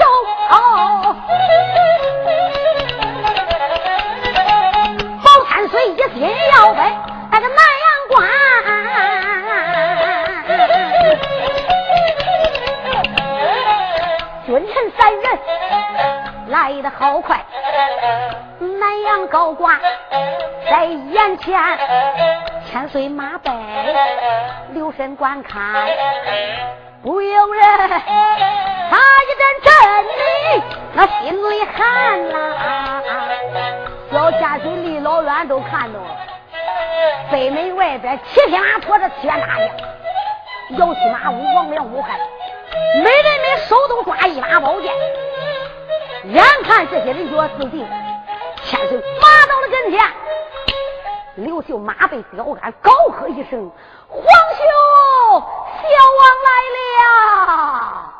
[0.00, 0.06] 在手，
[5.22, 6.18] 宝千岁一心
[6.54, 6.80] 要奔
[7.30, 8.16] 那个南阳关，
[14.46, 15.24] 君臣三人
[16.48, 17.44] 来得好快，
[18.58, 19.78] 南阳高挂
[20.70, 21.60] 在眼前，
[22.70, 23.50] 千岁马背
[24.72, 25.86] 留神观看。
[27.02, 29.72] 不由人，他一阵震
[30.04, 30.62] 栗，
[30.92, 33.02] 那心里寒呐。
[34.12, 36.16] 小千岁离老远都看到了，
[37.32, 39.66] 北门外边七匹马拖着七员大将，
[40.78, 42.18] 摇起马舞，王良武汉，
[43.02, 44.92] 每人每手都抓一把宝剑。
[46.24, 47.86] 眼看这些人就要自尽，
[48.64, 49.98] 千岁马到了跟前，
[51.44, 53.70] 刘秀马被吊杆，高喝一声
[54.08, 55.40] ：“皇兄！”
[55.80, 58.12] 小王来了，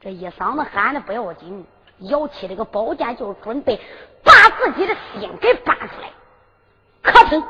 [0.00, 1.66] 这一嗓子喊的不要紧，
[1.98, 3.80] 摇起这个宝剑就准备
[4.22, 6.10] 把自己的心给拔出来。
[7.02, 7.42] 可是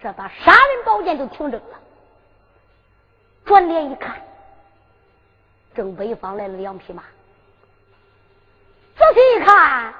[0.00, 1.78] 这把杀人宝剑就停正了。
[3.44, 4.20] 转脸一看，
[5.74, 7.02] 正北方来了两匹马。
[8.96, 9.94] 仔细一看，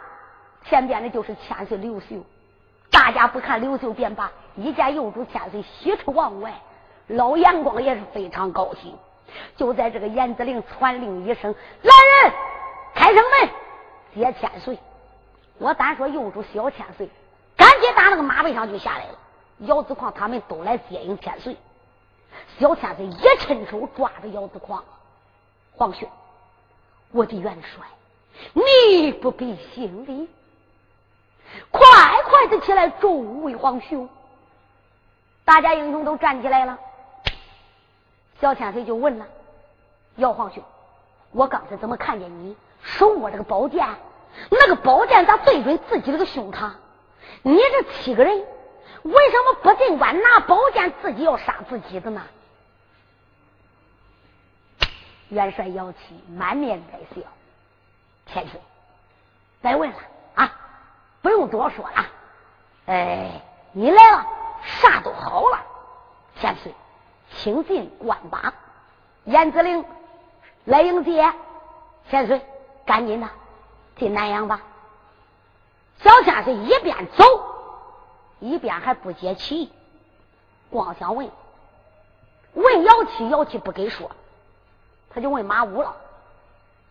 [0.64, 2.24] 前边的就是千岁刘秀。
[2.94, 6.54] 大家不看刘秀便罢，一见幼主千岁喜出望外。
[7.08, 8.96] 老眼光也是非常高兴，
[9.56, 11.90] 就在这个严子陵传令一声：“来
[12.22, 12.32] 人，
[12.94, 13.50] 开城门
[14.14, 14.78] 接千岁。”
[15.58, 17.10] 我单说幼主小千岁，
[17.56, 19.18] 赶紧打那个马背上就下来了。
[19.58, 21.56] 姚子矿他们都来接应千岁。
[22.58, 24.84] 小千岁一伸手抓着姚子矿，
[25.72, 26.08] 皇兄，
[27.10, 27.84] 我的元帅，
[28.52, 30.28] 你不必行礼，
[31.70, 31.82] 快
[32.24, 34.08] 快的起来，众位皇兄。
[35.44, 36.78] 大家英雄都站起来了。
[38.40, 39.26] 小千岁就问了
[40.16, 40.62] ：“姚皇兄，
[41.32, 43.86] 我刚才怎么看见你手握这个宝剑？
[44.50, 46.72] 那个宝剑咋对准自己这个胸膛？
[47.42, 48.36] 你这七个人
[49.02, 52.22] 为什么不尽管拿宝剑，自己要杀自己的呢？”
[55.30, 55.98] 元帅姚七
[56.28, 57.26] 满面带笑
[58.26, 58.60] ：“千岁，
[59.62, 59.96] 别问了
[60.34, 60.52] 啊，
[61.24, 62.06] 不用多说了。
[62.84, 63.40] 哎，
[63.72, 64.26] 你来了，
[64.62, 65.58] 啥都好了。
[66.38, 66.72] 千岁。”
[67.36, 68.54] 请进关吧，
[69.24, 69.84] 严子陵
[70.66, 71.32] 来迎接
[72.08, 72.40] 千岁，
[72.86, 73.28] 赶紧的
[73.96, 74.60] 进南阳吧。
[76.00, 77.24] 小千岁一边走
[78.38, 79.72] 一边还不接气，
[80.70, 81.28] 光想问
[82.52, 84.10] 问姚七，姚七不给说，
[85.10, 85.96] 他就问马武了。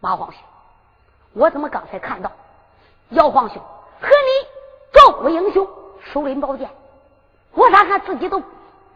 [0.02, 0.42] 马皇兄，
[1.32, 2.32] 我怎么刚才看到
[3.10, 3.62] 姚皇兄
[4.04, 4.48] 和你
[4.92, 5.66] 众位英雄
[6.12, 6.70] 手拎宝剑，
[7.54, 8.44] 我咋看自己都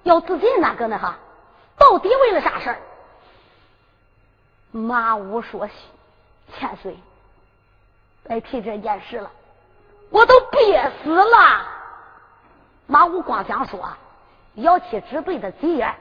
[0.03, 0.75] 要自尽呢？
[0.77, 1.17] 搁那哈？
[1.77, 2.79] 到底为了啥事儿？
[4.71, 5.69] 马武说
[6.59, 6.97] ：“千岁，
[8.27, 9.31] 别提这件事了，
[10.09, 11.65] 我都憋死了。”
[12.85, 13.79] 马武光想说
[14.55, 15.95] ：“姚七只对他急眼。”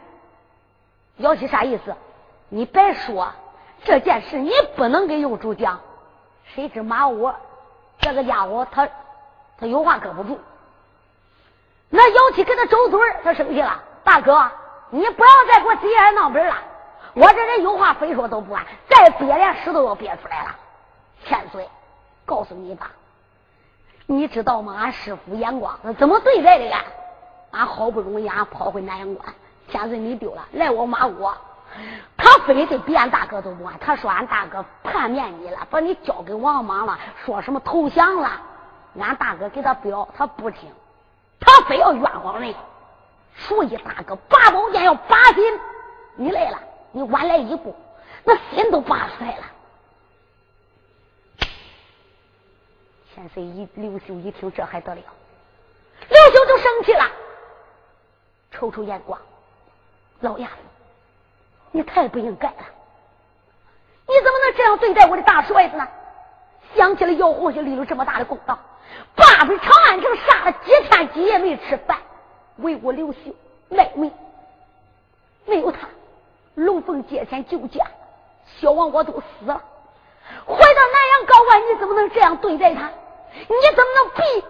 [1.19, 1.95] 姚七啥意思？
[2.49, 3.33] 你别说
[3.85, 5.81] 这件事，你不能给幼主讲。
[6.55, 7.33] 谁知马武
[8.07, 8.89] 这个家伙，他
[9.59, 10.39] 他有话搁不住。
[11.91, 14.49] 那姚七跟他周嘴他生气了，大哥。
[14.91, 16.55] 你不要再给我急眼闹本了！
[17.15, 20.55] 我这人有话非说都不完，再憋连屎都要憋出来了。
[21.25, 21.69] 千岁，
[22.25, 22.93] 告诉你吧，
[24.07, 24.77] 你知道吗？
[24.79, 26.71] 俺师傅眼光怎么对待的？
[26.71, 26.85] 俺
[27.51, 29.35] 俺好不容易俺跑回南阳关，
[29.69, 31.29] 千岁你丢了，来我马武，
[32.17, 33.79] 他非得比俺大哥都不完。
[33.79, 38.41] 他说俺大哥叛变你了，把你交给王莽了，说什么投降了。
[38.99, 40.71] 俺大哥给他表，他不听，
[41.39, 42.55] 他非要冤枉人。
[43.35, 45.61] 数一大哥拔宝剑要拔心，
[46.15, 46.59] 你来了，
[46.93, 47.77] 你晚来一步，
[48.25, 49.45] 那心都拔出来了。
[53.15, 55.03] 千岁一刘秀一听，这还得了？
[56.09, 57.05] 刘秀就生气了，
[58.51, 59.21] 抽抽眼光，
[60.21, 60.55] 老丫头，
[61.73, 62.57] 你太不应该了！
[64.09, 65.87] 你怎么能这样对待我的大帅子呢？
[66.75, 68.57] 想起了姚红就立了这么大的功劳，
[69.15, 71.97] 爸爸长安城杀了几天几夜没吃饭，
[72.57, 73.19] 为我刘秀
[73.69, 74.13] 卖命，
[75.45, 75.89] 没有他，
[76.55, 77.87] 龙凤借钱救驾，
[78.61, 79.63] 小王我都死了。
[80.45, 82.91] 回到南阳高官，你怎么能这样对待他？
[83.33, 84.45] 你怎么能逼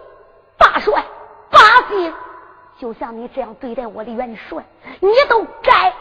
[0.57, 1.03] 大帅？
[1.49, 2.13] 八心，
[2.79, 4.63] 就像你这样对待我的元帅，
[4.99, 5.93] 你都该。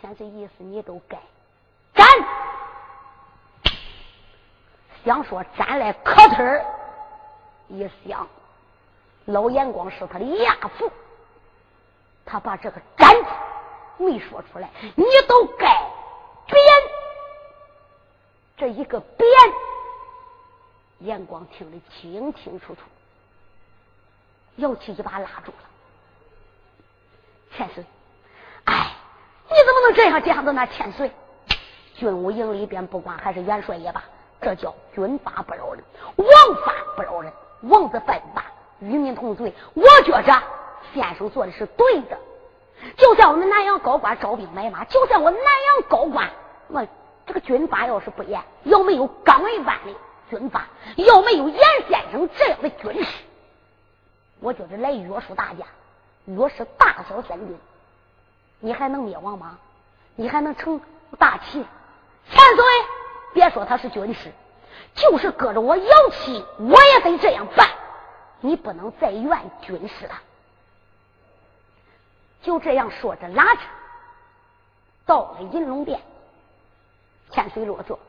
[0.00, 1.18] 现在意思你都该
[1.94, 2.06] 斩。
[5.04, 6.64] 想说斩来磕腿儿，
[7.68, 8.28] 一想，
[9.26, 10.90] 老眼光是他的亚父，
[12.24, 13.30] 他把这个斩字
[14.04, 15.66] 没说出来，你都该
[16.46, 16.62] 扁。
[18.56, 19.28] 这一个扁。
[21.00, 22.80] 眼光听得清清楚楚，
[24.56, 25.58] 姚七一把拉住了。
[27.52, 27.84] 千岁，
[29.88, 30.66] 能这样这样的呢？
[30.66, 31.10] 千岁，
[31.94, 34.04] 军务营里边不管还是元帅也罢，
[34.40, 35.82] 这叫军法不饶人，
[36.16, 37.32] 王法不饶人。
[37.62, 38.44] 王子犯法，
[38.80, 39.52] 与民同罪。
[39.74, 40.42] 我觉着
[40.92, 42.18] 先生做的是对的。
[42.96, 46.28] 就像我们南阳高官招兵买马，就像我南阳高官，
[46.68, 46.86] 那
[47.26, 49.96] 这个军法要是不严，要没有刚为万里。
[50.30, 51.58] 军阀要没有严
[51.88, 53.10] 先生这样的军师，
[54.40, 55.64] 我觉着来约束大家，
[56.26, 57.58] 约束大小三军，
[58.60, 59.58] 你还能灭亡吗？
[60.18, 60.80] 你还能成
[61.16, 61.64] 大旗？
[62.28, 62.64] 千岁，
[63.32, 64.32] 别说他是军师，
[64.92, 67.70] 就是搁着我姚七，我也得这样办。
[68.40, 70.20] 你不能再怨军师了。
[72.42, 73.60] 就这样说着，拉着
[75.06, 76.02] 到了银龙殿，
[77.30, 78.00] 千岁落座。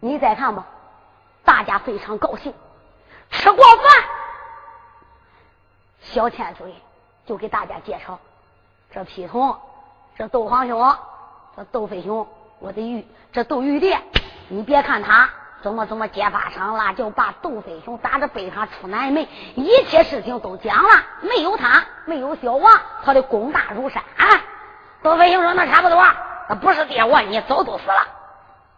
[0.00, 0.66] 你再看吧，
[1.42, 2.52] 大家非常高兴。
[3.30, 4.04] 吃过饭，
[6.02, 6.74] 小千岁
[7.24, 8.20] 就给大家介绍：
[8.92, 9.58] 这皮童，
[10.16, 10.96] 这窦皇兄，
[11.56, 12.24] 这窦飞熊，
[12.60, 13.96] 我的玉，这窦玉帝。
[14.48, 15.28] 你别看他
[15.60, 19.26] 怎么怎么结发上了，就把窦飞熊打着背上出南门，
[19.56, 21.02] 一切事情都讲了。
[21.20, 24.40] 没有他，没有小王，他的功大如山啊。
[25.02, 26.00] 窦飞熊说：“那差不多，
[26.48, 28.06] 那不是爹我，你早都死了。”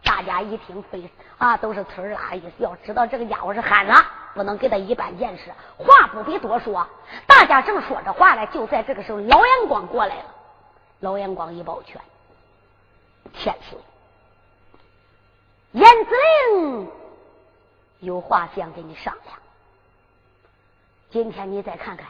[0.03, 2.65] 大家一听，非啊，都是呲儿啦的意思。
[2.65, 3.93] 要知道这个家伙是汉子，
[4.35, 5.53] 不能给他一般见识。
[5.77, 6.87] 话不必多说，
[7.27, 10.25] 大家正说着话呢，就在这个时候，老阳光过来了。
[11.01, 12.01] 老阳光一抱拳
[13.35, 13.79] ：“千岁，
[15.73, 16.11] 严子
[16.55, 16.89] 陵
[18.01, 19.39] 有话想跟你商量。
[21.11, 22.09] 今天你再看看，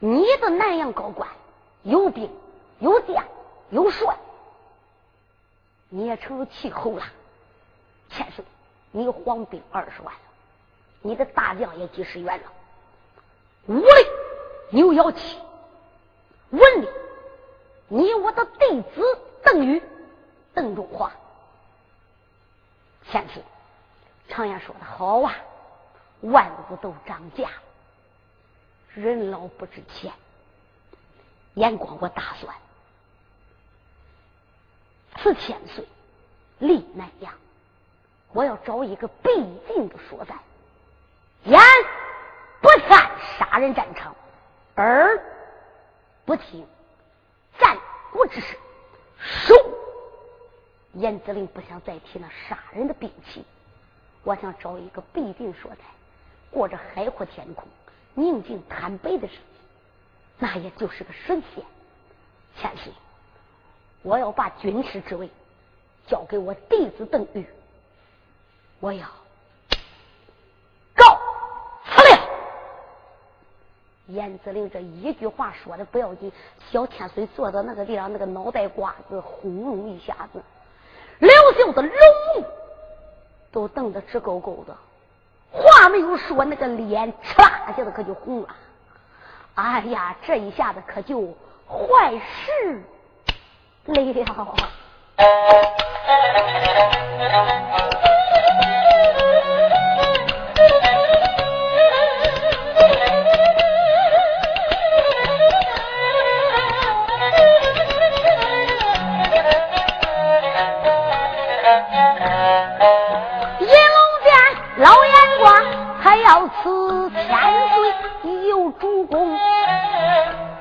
[0.00, 1.28] 你的南阳高官
[1.82, 2.30] 有兵
[2.80, 3.24] 有将
[3.70, 4.16] 有帅，
[5.88, 7.04] 你也成了气候了。”
[8.10, 8.44] 千岁，
[8.90, 10.20] 你黄兵二十万了，
[11.02, 12.52] 你的大将也几十员了。
[13.66, 13.90] 武力
[14.70, 15.38] 牛咬七，
[16.50, 16.88] 文力
[17.88, 19.82] 你我的弟子邓禹、
[20.54, 21.12] 邓中华。
[23.08, 23.42] 千岁，
[24.28, 25.34] 常言说的好啊，
[26.22, 27.48] 万物都涨价，
[28.94, 30.12] 人老不值钱。
[31.54, 32.54] 眼光我打算，
[35.18, 35.86] 此千岁
[36.58, 37.32] 立南阳。
[38.32, 39.30] 我要找一个必
[39.68, 40.34] 定的所在，
[41.44, 41.60] 眼
[42.60, 44.14] 不看杀人战场，
[44.74, 45.22] 耳
[46.26, 46.66] 不听
[48.16, 48.56] 国之事，
[49.18, 49.54] 收
[50.94, 53.44] 严子陵不想再提那杀人的兵器。
[54.24, 55.82] 我想找一个必定所在，
[56.50, 57.68] 过着海阔天空、
[58.14, 59.38] 宁静坦白的日子，
[60.38, 61.62] 那也就是个神仙。
[62.58, 62.90] 千岁，
[64.02, 65.28] 我要把军师之位
[66.06, 67.46] 交给我弟子邓禹。
[68.80, 69.06] 我要
[70.94, 71.20] 告
[71.84, 72.28] 辞了。
[74.06, 76.30] 严子陵这一句话说的不要紧，
[76.70, 80.40] 小千岁坐到那个地方，那个脑袋瓜子轰隆一下子，
[81.18, 81.92] 刘秀的龙
[83.50, 84.76] 都瞪得直勾勾的，
[85.50, 88.48] 话没有说，那个脸哧啦一下子可就红了。
[89.54, 91.34] 哎呀，这一下子可就
[91.66, 92.82] 坏事了。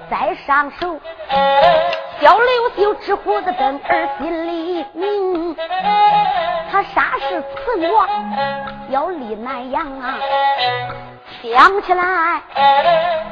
[0.10, 1.00] 再上手。
[2.22, 5.56] 小刘秀吃胡子灯儿心里明，
[6.72, 8.08] 他杀死此我
[8.90, 10.18] 要立南阳啊！
[11.44, 12.42] 想起来，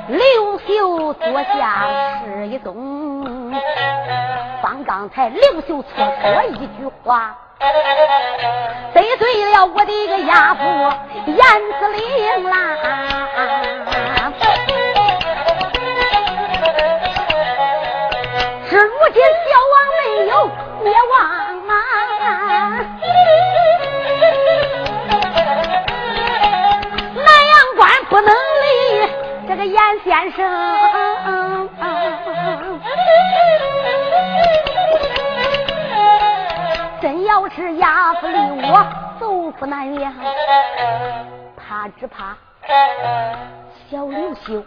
[0.07, 1.87] 刘秀坐下
[2.25, 3.53] 是一宗，
[4.61, 7.35] 方刚才刘秀错说一句话，
[8.93, 10.63] 得罪了我的一个亚父
[11.27, 11.37] 燕
[11.79, 12.75] 子令啦。
[19.13, 20.33] 是如今小王没有
[20.83, 21.15] 灭亡
[21.69, 21.71] 啊，
[27.15, 28.67] 南阳关不能离
[29.47, 30.39] 这个严先生，
[36.99, 38.83] 真要是压不离我
[39.19, 40.11] 走出南阳，
[41.55, 42.35] 怕只怕
[43.91, 44.63] 小刘秀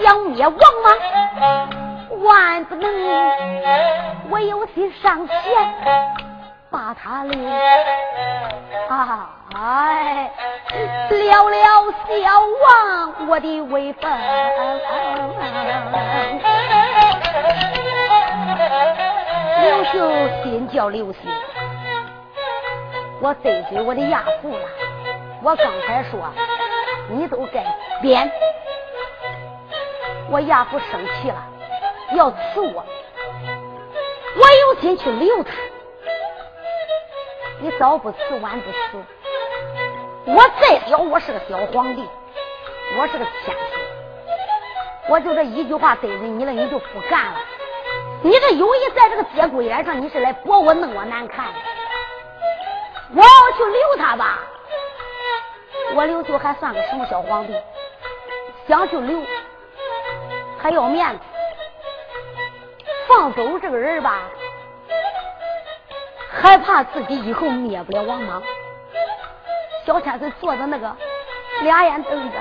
[0.00, 1.85] 想灭王莽。
[2.22, 2.88] 万不能，
[4.30, 5.34] 我有心上前
[6.70, 7.38] 把他留，
[9.54, 10.30] 哎，
[11.10, 14.10] 了了小王我的威风。
[19.62, 20.10] 刘秀
[20.42, 21.18] 心叫刘秀，
[23.20, 24.64] 我得罪我的亚父了。
[25.42, 26.32] 我刚才说
[27.08, 27.62] 你都该
[28.00, 28.30] 编，
[30.30, 31.55] 我亚父生气了。
[32.14, 32.84] 要刺我，
[34.36, 35.50] 我有心去留他。
[37.60, 39.04] 你早不辞，晚不辞。
[40.26, 42.04] 我再小，我是个小皇帝，
[42.98, 43.76] 我是个天子，
[45.08, 47.40] 我就这一句话得罪你了，你就不干了。
[48.22, 51.54] 你这有意在这个节骨眼上，你是来博我弄我难看的。
[53.14, 54.40] 我要去留他吧，
[55.94, 57.54] 我刘秀还算个什么小皇帝？
[58.68, 59.20] 想去留，
[60.58, 61.20] 还要面子。
[63.08, 64.22] 放走这个人吧，
[66.30, 68.42] 害怕自己以后灭不了王莽。
[69.84, 70.96] 小天子坐在那个，
[71.62, 72.38] 俩眼瞪着，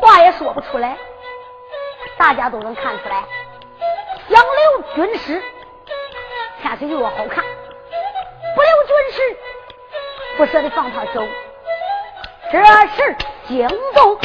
[0.00, 0.96] 话也说不出来。
[2.18, 3.24] 大家都能看出来，
[4.28, 5.42] 想留军师，
[6.60, 7.42] 天水就要好看；
[8.54, 9.36] 不留军师，
[10.36, 11.26] 不舍得放他走。
[12.52, 13.16] 这是
[13.48, 14.18] 惊动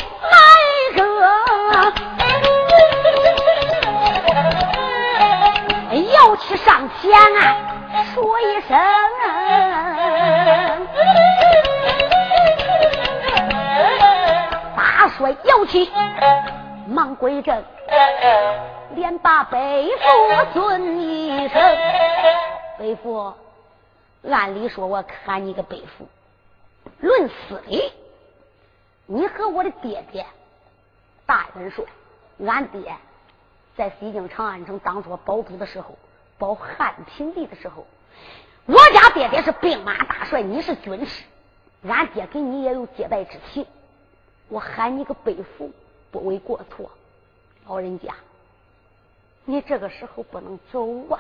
[6.50, 8.76] 要去上前啊，说一声，
[14.76, 15.88] 大帅要去，
[16.88, 17.64] 忙归正，
[18.96, 21.62] 连把背父尊一声。
[22.80, 23.32] 背父，
[24.28, 26.08] 按理说我看你个背父，
[27.00, 27.94] 论私礼，
[29.06, 30.26] 你和我的爹爹
[31.28, 31.86] 大人说，
[32.44, 32.96] 俺爹
[33.78, 35.96] 在西京长安城当初保主的时候。
[36.40, 37.86] 保汉平帝的时候，
[38.66, 41.24] 我家爹爹是兵马大帅，你是军师，
[41.86, 43.68] 俺爹跟你也有结拜之情，
[44.48, 45.72] 我喊你个背父
[46.10, 46.90] 不为过错。
[47.68, 48.16] 老人家，
[49.44, 51.20] 你这个时候不能走啊！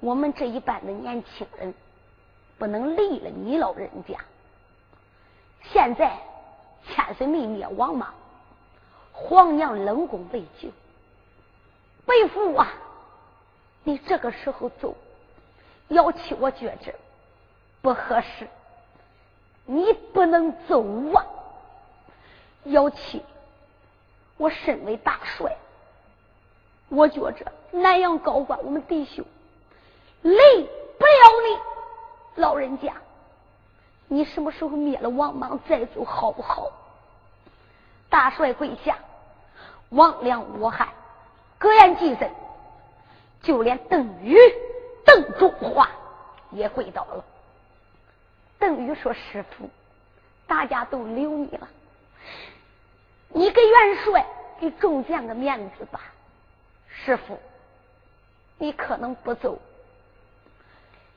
[0.00, 1.74] 我们这一班的年轻人
[2.58, 4.16] 不能离了你老人家。
[5.64, 6.18] 现在
[6.88, 8.14] 千岁没灭亡吗？
[9.12, 10.70] 皇娘冷宫被救，
[12.06, 12.72] 背父啊！
[13.86, 14.96] 你这个时候走，
[15.86, 16.92] 要去我觉着
[17.82, 18.48] 不合适。
[19.64, 20.82] 你不能走
[21.14, 21.24] 啊！
[22.64, 23.22] 要去，
[24.38, 25.56] 我身为大帅，
[26.88, 29.24] 我觉着南阳高官我们弟兄
[30.22, 30.62] 累
[30.98, 32.92] 不了你老人家。
[34.08, 36.72] 你什么时候灭了王莽再走好不好？
[38.10, 38.98] 大帅跪下，
[39.90, 40.88] 王良、我汉
[41.56, 42.28] 各言祭神。
[43.42, 44.36] 就连邓禹、
[45.04, 45.90] 邓中华
[46.50, 47.24] 也跪倒了。
[48.58, 49.70] 邓禹说：“师傅，
[50.46, 51.68] 大家都留你了，
[53.28, 54.26] 你给元帅
[54.60, 56.00] 给众将个面子吧。”
[56.88, 57.38] 师傅，
[58.58, 59.60] 你可能不走。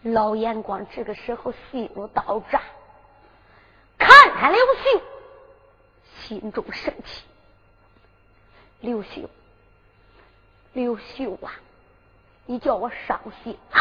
[0.02, 2.62] 老眼光这个时候心如刀扎，
[3.98, 5.02] 看看刘秀，
[6.22, 7.24] 心中生气。
[8.82, 9.30] 刘秀，
[10.74, 11.52] 刘秀啊！
[12.50, 13.80] 你叫我伤心啊！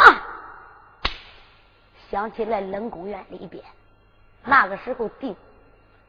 [2.10, 3.64] 想起来冷宫院里边，
[4.44, 5.34] 那个时候定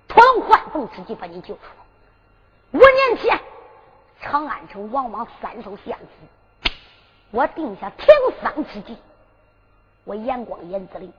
[0.09, 2.77] 突龙换凤之计把你救出来。
[2.77, 3.39] 五年前
[4.19, 6.69] 长安城王莽三手献俘，
[7.31, 8.07] 我定下停
[8.41, 8.97] 丧之计，
[10.03, 11.13] 我眼光严子陵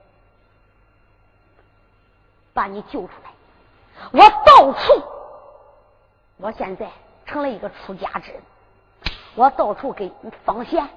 [2.53, 3.31] 把你救出来，
[4.11, 5.03] 我到处
[6.37, 6.91] 我现在
[7.25, 8.43] 成了一个出家之人，
[9.33, 10.87] 我到处给你放闲，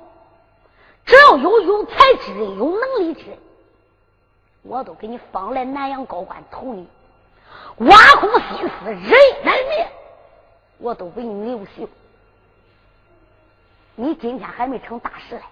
[1.05, 3.39] 只要有有才之人、有能力之人，
[4.63, 6.89] 我都给你放来南阳高官投你。
[7.79, 9.11] 挖空心思，人
[9.45, 9.89] 难灭，
[10.79, 11.89] 我都为你留秀。
[13.97, 15.43] 你今天还没成大事嘞，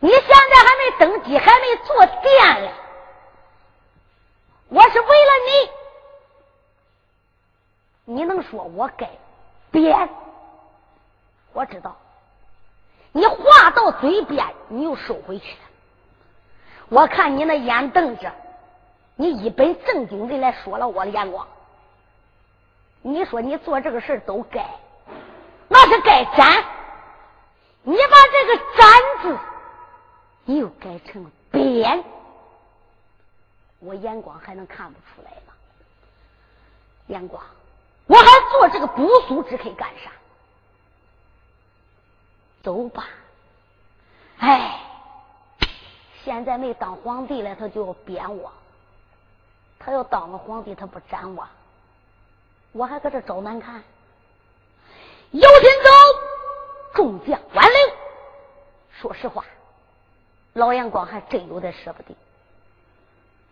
[0.00, 2.72] 你现在还没登基，还没坐殿嘞。
[4.68, 5.32] 我是为了
[8.06, 9.08] 你，你能说我该
[9.70, 10.08] 变？
[11.52, 11.96] 我知道，
[13.16, 15.58] 你话到嘴边，你又收回去了。
[16.88, 18.32] 我看你那眼瞪着。
[19.14, 21.46] 你一本正经的来说了我的眼光，
[23.02, 24.68] 你说你做这个事都该，
[25.68, 26.64] 那是该斩。
[27.84, 28.90] 你把这个“斩”
[29.22, 29.38] 字，
[30.46, 32.02] 你又改成“鞭”，
[33.78, 35.52] 我眼光还能看不出来吗？
[37.06, 37.40] 眼光，
[38.08, 40.10] 我还做这个不速之客干啥？
[42.64, 43.06] 走吧。
[44.38, 44.80] 哎，
[46.24, 48.50] 现在没当皇帝了，他就要贬我。
[49.78, 51.46] 他要当了皇帝，他不斩我，
[52.72, 53.84] 我还搁这找难看。
[55.30, 55.90] 有心走，
[56.94, 57.94] 众将万灵。
[59.00, 59.44] 说实话，
[60.54, 62.16] 老杨光还真有点舍不得。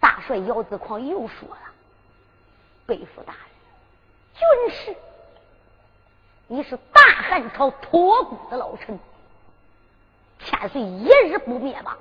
[0.00, 1.61] 大帅姚子狂又说了
[2.87, 4.97] ：“背负大人，军师，
[6.46, 8.99] 你是大汉朝托孤的老臣，
[10.38, 11.96] 千岁一日不灭吧？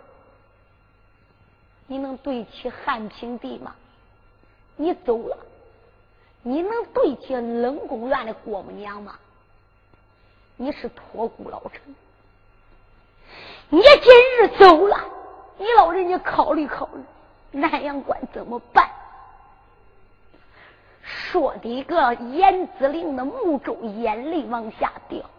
[1.87, 3.75] 你能对起汉平帝吗？”
[4.77, 5.37] 你走了，
[6.41, 9.19] 你能对起冷宫院的郭母娘吗？
[10.55, 11.95] 你是托孤老臣，
[13.69, 14.97] 你今日走了，
[15.57, 17.03] 你老人家考虑考虑，
[17.59, 18.89] 南阳关怎么办？
[21.11, 25.29] 说的一个严子陵的目中眼泪往下掉，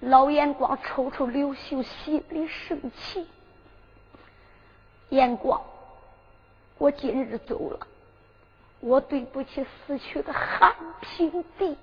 [0.00, 3.26] 老眼光瞅瞅刘秀，心里生气。
[5.08, 5.62] 眼光，
[6.78, 7.86] 我今日走了。
[8.80, 11.76] 我对不起死去的汉平帝，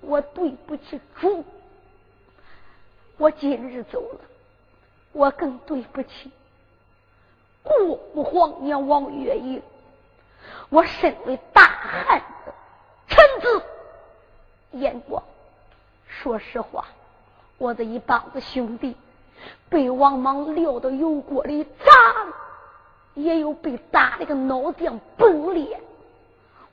[0.00, 1.44] 我对不起主。
[3.18, 4.20] 我今日走了，
[5.12, 6.30] 我更对不起
[7.62, 9.62] 国母皇娘王月英。
[10.68, 12.54] 我身为大汉的
[13.08, 13.62] 臣子，
[14.72, 15.22] 眼光，
[16.08, 16.86] 说实话，
[17.58, 18.96] 我的一帮子兄弟
[19.68, 22.36] 被王莽撂到油锅里炸了。
[23.14, 25.78] 也有被打的个脑浆崩裂，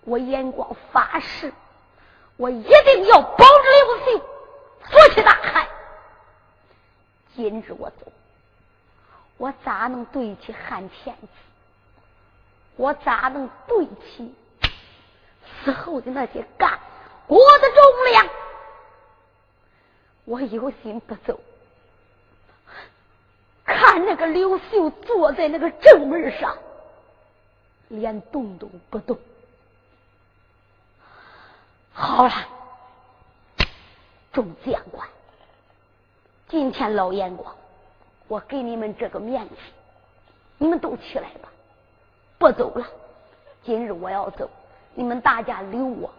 [0.06, 1.52] 我眼光发誓，
[2.38, 4.26] 我一定要保着刘秀，
[4.90, 5.68] 做起大汉。
[7.36, 8.10] 今日我走，
[9.36, 11.28] 我咋能对起汉天子？
[12.80, 14.34] 我咋能对起
[15.44, 16.80] 死后的那些干
[17.28, 18.30] 国的忠良？
[20.24, 21.38] 我有心不走。
[23.66, 26.58] 看那个刘秀坐在那个正门上，
[27.90, 29.20] 连动都不动。
[31.92, 32.34] 好了，
[34.32, 35.06] 众将官，
[36.48, 37.54] 今天老眼光，
[38.30, 39.56] 我给你们这个面子，
[40.58, 41.50] 你们都起来吧，
[42.40, 42.88] 不走了。
[43.64, 44.50] 今日我要走，
[44.96, 46.10] 你们大家留我。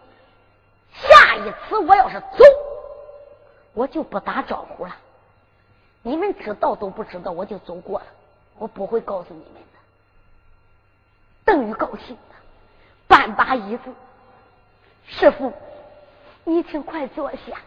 [0.93, 2.45] 下一次我要是走，
[3.73, 4.95] 我就不打招呼了。
[6.03, 8.05] 你们知道都不知道，我就走过了，
[8.59, 9.79] 我不会告诉你们的。
[11.43, 12.35] 邓玉高兴的，
[13.07, 13.91] 搬把椅子，
[15.07, 15.51] 师傅，
[16.43, 17.59] 你请快坐下。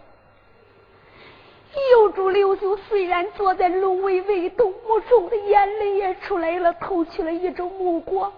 [1.92, 8.32] 幼主刘秀虽然坐在龙尾未动，目中的眼泪也出来了，投去了一种目光，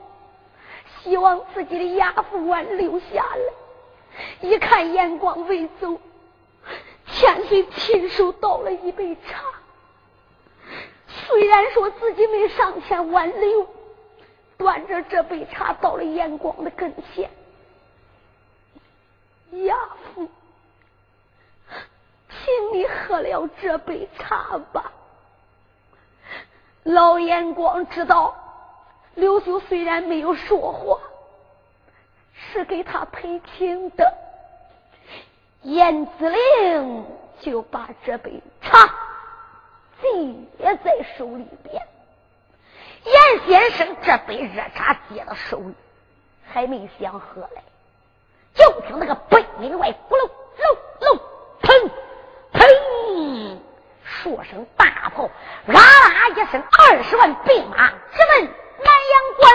[1.06, 3.52] 希望自己的丫鬟挽留下来。
[4.40, 6.00] 一看眼光未走，
[7.06, 9.44] 千岁亲手倒了一杯茶。
[11.06, 13.68] 虽然说自己没上前挽留，
[14.58, 17.30] 端着这杯茶到了眼光的跟前，
[19.64, 19.76] 亚
[20.12, 20.28] 父，
[22.30, 24.90] 请你喝了这杯茶吧。
[26.82, 28.45] 老眼光知道，
[29.16, 31.00] 刘秀虽然没有说话，
[32.32, 34.14] 是给他赔情的。
[35.62, 37.04] 燕子陵
[37.40, 38.94] 就把这杯茶。
[40.58, 41.82] 接在手里边，
[43.04, 45.74] 严先生这杯热茶接到手里，
[46.46, 47.62] 还没想喝来，
[48.54, 51.20] 就听那个北门外咕噜噜噜
[51.62, 51.90] 砰
[52.52, 53.58] 砰，
[54.04, 55.30] 说声大炮，
[55.66, 59.46] 啦啦一声，二十万兵马直奔南阳关。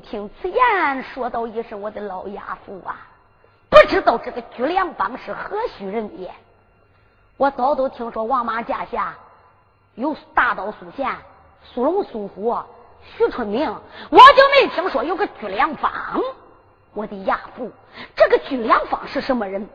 [0.00, 3.08] 听此言，说道一声：“我的老亚父啊，
[3.68, 6.32] 不知道这个居良方是何许人也？
[7.36, 9.14] 我早都听说王马驾下
[9.94, 11.14] 有大刀苏贤、
[11.62, 12.56] 苏龙、苏虎、
[13.16, 13.68] 徐春明，
[14.10, 15.92] 我就没听说有个居良方。
[16.94, 17.70] 我的亚父，
[18.14, 19.68] 这个居良方是什么人？”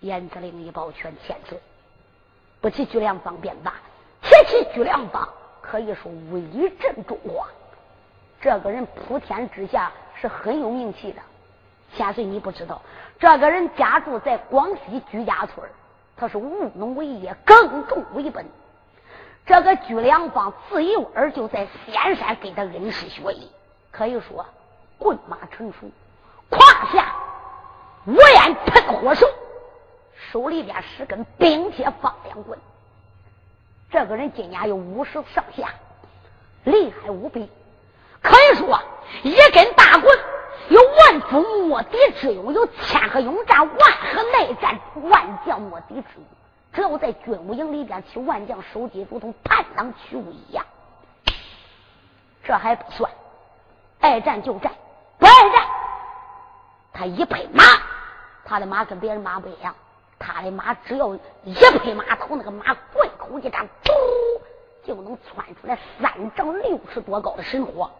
[0.00, 1.60] 严子陵一抱拳千岁，
[2.60, 3.74] 不提居良方便罢，
[4.22, 5.28] 提起居良方，
[5.60, 7.46] 可以说威震中华。
[8.46, 11.20] 这个人普天之下是很有名气的。
[11.96, 12.80] 千岁，你不知道，
[13.18, 15.68] 这个人家住在广西居家村，
[16.16, 18.46] 他是务农为业，耕种为本。
[19.44, 23.50] 这个居良方自幼儿就在仙山给他恩师学艺，
[23.90, 24.46] 可以说
[24.96, 25.90] 棍马成熟，
[26.48, 26.60] 胯
[26.92, 27.16] 下
[28.06, 29.26] 五烟喷火兽。
[30.30, 32.56] 手里边十根冰铁放两棍，
[33.90, 35.70] 这个人今年有五十上下，
[36.62, 37.50] 厉害无比。
[38.26, 38.80] 可以说，
[39.22, 40.18] 一根大棍
[40.68, 46.24] 有万夫莫敌之勇，有千合勇战、万合内战、万将莫敌之勇。
[46.72, 50.66] 只要在军务营里边，其万将收击，如同豺狼取物一样。
[52.42, 53.10] 这还不算，
[54.00, 54.72] 爱战就战，
[55.18, 55.66] 不爱战，
[56.92, 57.62] 他一配马，
[58.44, 59.74] 他的马跟别人马不一样。
[60.18, 63.92] 他的马只要一拍马头，那个马贯口一张，嘟，
[64.84, 67.90] 就能窜出来三丈六尺多高的神火，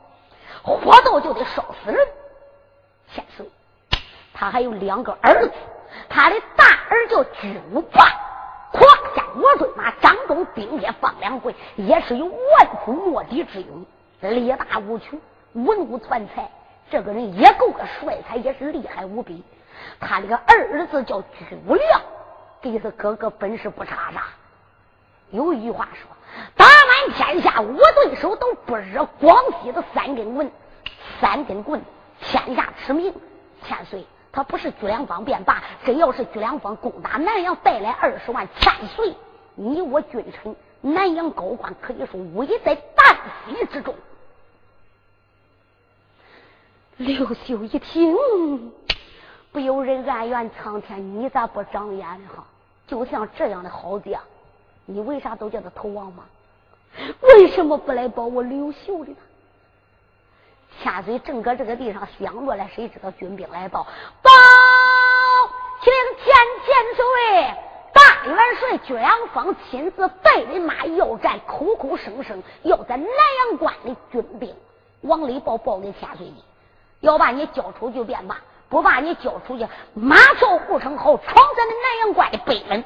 [0.62, 2.06] 火到就得烧死人。
[3.12, 3.48] 千岁，
[4.35, 5.52] 他还有两个儿子，
[6.09, 8.04] 他的大儿叫巨无霸，
[8.72, 8.80] 胯
[9.14, 13.87] 下我尊马，掌中兵也放两回，也是有万夫莫敌之勇，
[14.20, 15.20] 力大无穷，
[15.52, 16.50] 文武全才。
[16.90, 19.42] 这个人也够个帅才，也是厉害无比。
[20.00, 22.00] 他这个儿子叫巨无良，
[22.61, 24.24] 给他哥哥本事不差啥。
[25.30, 26.09] 有一句话说
[26.56, 26.64] ：“打
[27.12, 30.51] 天下无对手，都不惹广西的三根棍。
[31.21, 31.83] 三根棍，
[32.21, 33.12] 天下驰名。
[33.62, 35.62] 千岁，他不是居良方便罢。
[35.85, 39.14] 真要是居良方攻打南阳，带来二十万千岁，
[39.55, 43.16] 你我君臣，南阳高官可以说危在旦
[43.49, 43.95] 夕之中。”
[46.99, 48.73] 刘秀一听。
[49.53, 52.29] 不由人暗怨苍天，你咋不长眼呢？
[52.37, 52.45] 哈，
[52.87, 54.21] 就像这样的好将，
[54.85, 56.25] 你为啥都叫他投王吗？
[57.22, 59.16] 为什么不来保我刘秀的呢？
[60.82, 63.87] 千岁正搁这个地上想着来，谁知道军兵来报，
[64.22, 64.30] 报，
[65.82, 65.92] 请
[66.24, 67.04] 见千岁，
[67.92, 74.54] 大元帅居良方亲自带人马要战，口口声声要在南阳关的军兵
[75.00, 76.44] 往里报，报给千岁的，
[77.00, 78.38] 要把你交出去便罢。
[78.68, 82.82] 不把你交出去，马跳护城壕，闯咱的南阳关的北门，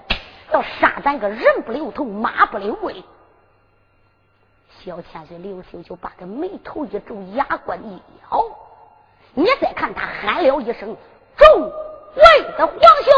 [0.52, 3.02] 要杀咱个人不留头，马不留尾。
[4.82, 8.42] 小千岁刘秀就把这眉头一皱，牙关一咬。
[9.34, 10.96] 你再看他喊了一声
[11.36, 11.62] ：“众
[12.16, 13.12] 位的皇兄。”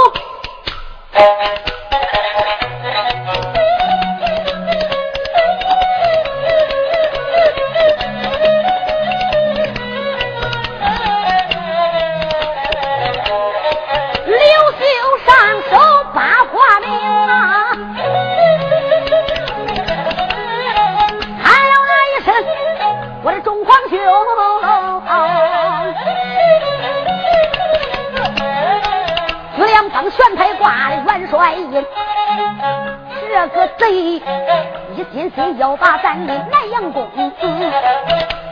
[35.83, 37.31] 把咱的南阳公子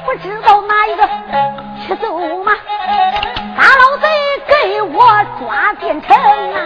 [0.05, 1.09] 不知道哪一个
[1.87, 2.53] 吃走吗？
[3.57, 4.09] 大老贼
[4.49, 4.99] 给我
[5.38, 6.16] 抓进城
[6.53, 6.59] 啊。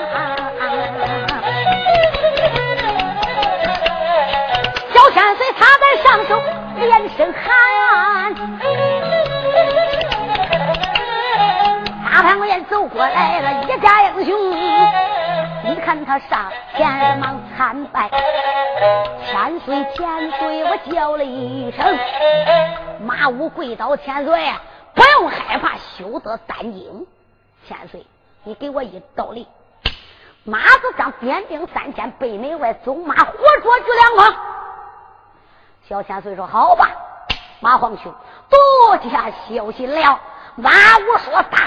[4.94, 6.42] 小山贼他在上手
[6.77, 7.44] 连声喊。
[12.11, 14.33] 大唐爷走过来了一家英雄
[15.64, 18.09] 你看他上前忙参拜
[19.31, 20.13] 山岁甜
[20.90, 21.99] 叫了一声，
[23.07, 24.53] 马武跪倒千岁，
[24.94, 27.07] 不用害怕，休得担惊。
[27.66, 28.07] 千岁，
[28.42, 29.47] 你给我一道理。
[30.44, 34.35] 马子张点兵三千，北门外走马，活捉巨两方。
[35.88, 36.90] 小千岁说：“好吧，
[37.61, 38.12] 马皇兄，
[38.51, 40.20] 多加消息了。”
[40.57, 41.59] 马武说：“大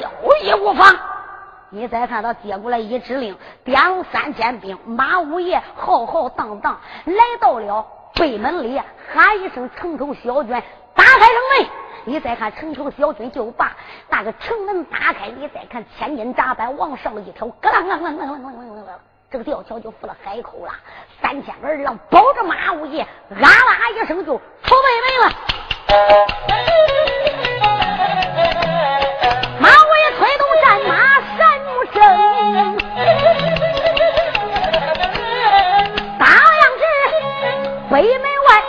[0.00, 0.96] 了无也无妨。”
[1.74, 8.80] 你再看他接过来一指令，点三千兵，马五爷浩浩荡荡来到了北门里，
[9.12, 10.50] 喊一声城头小军，
[10.94, 11.68] 打开城门，
[12.04, 13.76] 你再看城头小军，就把
[14.08, 18.84] 那个城门打开，你再看千斤闸板往上一挑，咯啷啷啷啷啷，
[19.30, 20.72] 这个吊桥就浮了海口了，
[21.20, 25.32] 三千个人啊，包着马五爷，啊啦一声就出北门了。
[37.92, 38.62] 北门外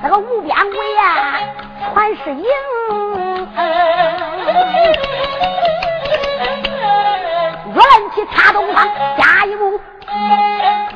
[0.00, 1.40] 那个无边鬼呀。
[1.92, 2.44] 全是营，
[7.74, 9.80] 月亮旗插东方，下一步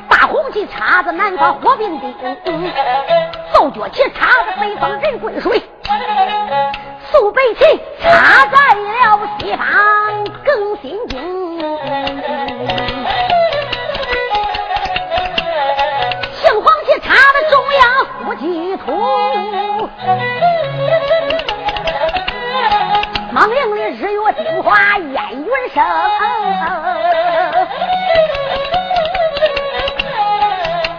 [0.08, 2.14] 大红旗插着南方火并丁，
[3.52, 5.60] 奏角旗插着北方人归水，
[7.10, 7.64] 苏北旗
[8.00, 9.66] 插在了西方
[10.44, 11.39] 更心惊，
[25.74, 25.84] 生，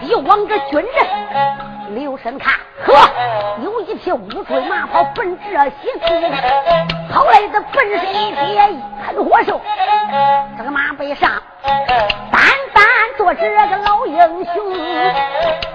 [0.08, 2.54] 又往这军阵留神看，
[2.86, 3.10] 呵，
[3.62, 6.08] 有一匹乌骓马跑奔这西去，
[7.12, 8.58] 跑来的本是一匹
[9.04, 9.60] 喷火兽，
[10.56, 11.30] 这个马背上
[12.30, 12.84] 单单
[13.18, 14.54] 坐着个老英雄，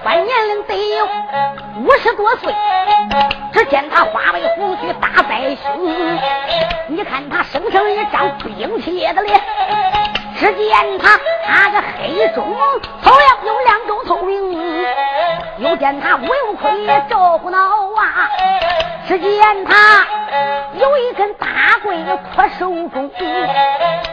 [0.02, 1.06] 观年龄得有
[1.84, 2.52] 五十多岁。
[3.70, 6.18] 见他花白胡须大在胸，
[6.88, 9.40] 你看他生生一张冰铁的脸。
[10.36, 12.46] 只见他那个黑中
[13.02, 14.86] 透亮有两种透明，
[15.58, 16.28] 又见他文
[16.60, 18.30] 盔罩虎脑啊。
[19.08, 20.06] 只见他
[20.78, 21.46] 有一根大
[21.82, 22.04] 棍
[22.34, 23.10] 破手中，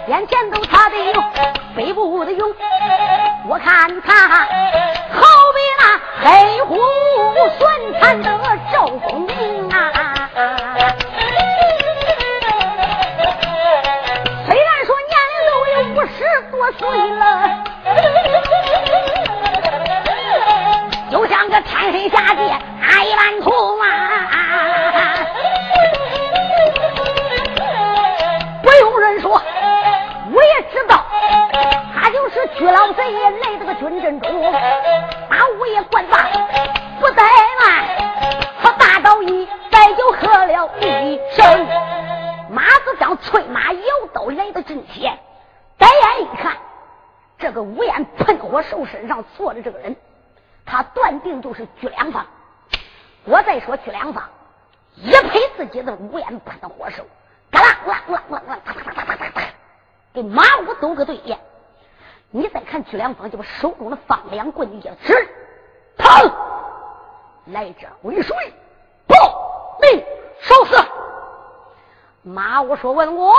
[0.08, 1.24] 眼前都他的有
[1.76, 2.54] 背部的勇。
[3.48, 5.22] 我看他好
[5.54, 6.76] 比那黑虎
[64.78, 65.30] 一指，
[65.98, 66.32] 疼！
[67.46, 68.36] 来者为谁？
[69.08, 69.16] 报
[69.82, 70.04] 命
[70.42, 70.86] 受死！
[72.24, 73.36] 马武说：“问我，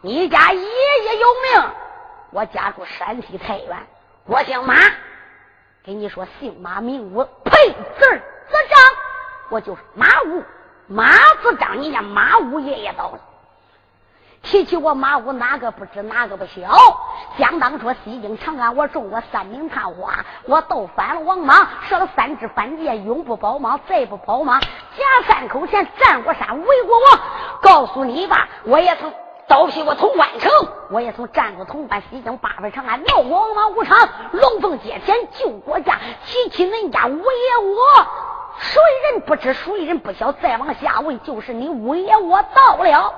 [0.00, 1.70] 你家爷爷有名？
[2.30, 3.86] 我家住山西太原，
[4.24, 4.74] 我姓马。
[5.84, 8.78] 给你说，姓马名武，配字子张，
[9.50, 10.42] 我就是马武。
[10.86, 13.20] 马子张，你家马武爷爷到了。”
[14.42, 16.70] 提起我马武，哪个不知哪个不晓？
[17.38, 24.60] 想当初西京长安，我中过三名探花，我斗翻了王莽，设了三支反间，永不保莽，再不保莽。
[24.60, 27.20] 贾三口前战过山，围过王。
[27.62, 29.12] 告诉你吧，我也曾
[29.46, 30.50] 刀劈过潼关城，
[30.90, 33.96] 我也曾战过潼关、西京八百长安，闹过王莽武场，
[34.32, 35.98] 龙凤接天救国家。
[36.26, 38.06] 提起恁家五爷我，
[38.58, 38.80] 谁
[39.12, 40.32] 人不知，谁人不晓？
[40.32, 43.14] 再往下问，就是你五爷我到了。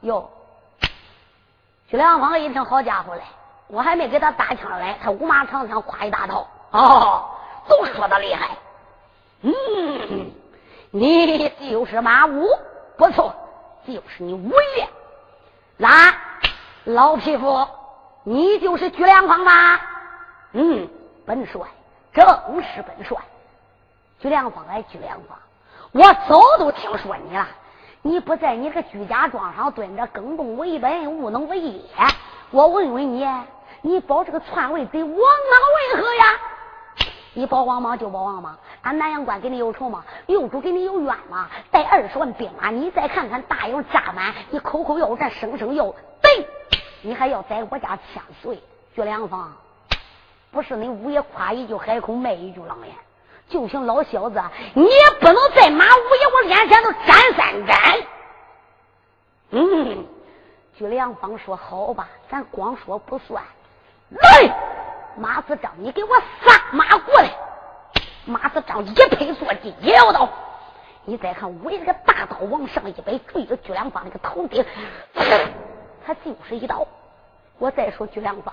[0.00, 0.30] 哟，
[1.94, 3.22] 徐良方一听，好家伙嘞！
[3.68, 7.24] 我还没给他搭腔来，他五马长枪夸一大套，哦，
[7.68, 8.48] 都说他厉害。
[9.42, 9.52] 嗯，
[10.90, 12.48] 你就是马武，
[12.96, 13.32] 不错，
[13.86, 14.88] 就是你五爷。
[15.76, 16.16] 来，
[16.82, 17.64] 老匹夫，
[18.24, 19.80] 你就是徐良芳吧？
[20.50, 20.88] 嗯，
[21.24, 21.60] 本帅，
[22.12, 22.26] 正
[22.74, 23.16] 是本帅。
[24.18, 25.38] 居良方哎，居良方，
[25.92, 27.46] 我早都听说你了。
[28.06, 31.80] 你不在你个居家庄上蹲着，耕种为本，务农为业。
[32.50, 33.26] 我问问你，
[33.80, 36.24] 你保这个篡位贼，王莽为何呀？
[37.32, 40.04] 你保王莽就保王莽，俺南阳关跟你有仇吗？
[40.26, 41.48] 右主跟你有冤吗？
[41.70, 45.86] 带二十万兵马，你再看看大营扎满，你口口要战，声声要
[46.20, 46.46] 对，
[47.00, 48.62] 你还要在我家千岁
[48.94, 49.50] 居良方？
[50.50, 52.94] 不是你五爷夸一句海口，卖一句狼烟。
[53.48, 54.42] 就凭老小子，
[54.74, 57.78] 你也不能在马五爷我面前都沾三沾。
[59.50, 60.06] 嗯，
[60.76, 63.42] 居良方说：“好吧，咱光说不算。”
[64.10, 64.54] 来，
[65.16, 66.10] 马子张，你给我
[66.44, 67.30] 撒马过来！
[68.26, 70.28] 马子张一拍坐地，一摇刀。
[71.04, 74.64] 你再看，我这个大刀往上一摆，对着巨良方那个头顶，
[76.06, 76.86] 他就是一刀。
[77.58, 78.52] 我再说居良方，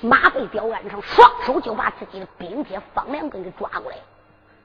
[0.00, 3.96] 马背吊鞍上，双手就把自己的冰铁方两根给抓过来。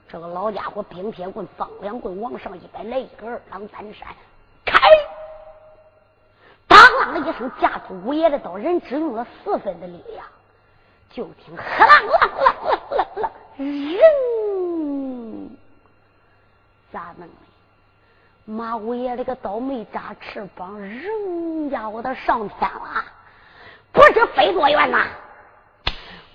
[0.09, 4.07] 这个老家伙冰铁棍、方两棍往上一摆，来一个二郎担山，
[4.63, 4.77] 开！
[6.67, 10.25] 当啷的一声，架住五爷的刀，人只用了四分的力量，
[11.11, 15.49] 就听“呵啷啷啷啷啷啷”，人
[16.91, 17.33] 咋弄的？
[18.45, 23.03] 马五爷这个刀没扎翅膀，人家伙他上天了，
[23.91, 25.07] 不知飞多远呐！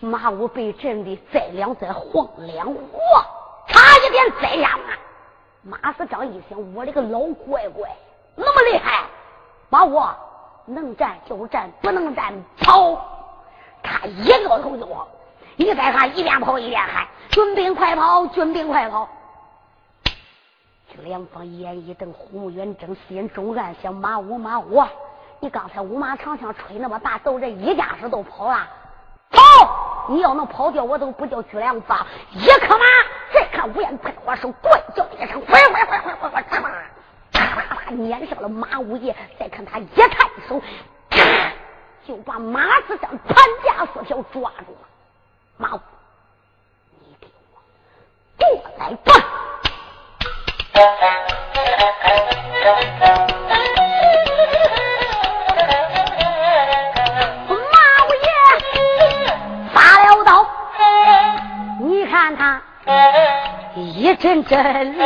[0.00, 3.24] 马五被震的再两再晃两晃。
[3.68, 4.78] 差一点栽下
[5.62, 7.88] 马，马子张一想，我这个老乖乖
[8.34, 9.04] 那么厉害，
[9.68, 10.02] 马五
[10.64, 13.16] 能战就战，不能战跑。
[13.82, 15.08] 他一个头就跑，
[15.56, 18.26] 你再看一边跑一边喊：“军兵快跑！
[18.26, 19.08] 军兵快跑！”
[20.94, 24.82] 这两方一眼一瞪，目远睁，心中暗想：马五马五，
[25.40, 28.66] 你刚才五马长枪吹那么大，都这一架势都跑了，
[29.30, 30.06] 跑！
[30.08, 32.84] 你要能跑掉，我都不叫居良方，一颗马。
[33.58, 36.60] 再看吴彦喷火手，怪叫一声，快快快快快快，
[37.32, 39.16] 啪啪啪啪撵上了马五爷。
[39.36, 40.62] 再看他一抬手，
[42.06, 44.86] 就把马子上潘家四条抓住了。
[45.56, 45.80] 马五，
[47.00, 47.60] 你给我
[48.38, 49.12] 过来吧！
[64.18, 64.98] 一阵阵